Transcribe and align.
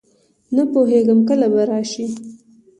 نه 0.55 0.63
پوهېږم 0.71 1.19
کله 1.29 1.47
به 1.53 1.61
راشي. 1.69 2.05